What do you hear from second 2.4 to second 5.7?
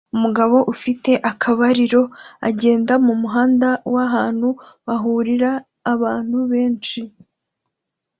agenda mumuhanda w'ahantu hahurira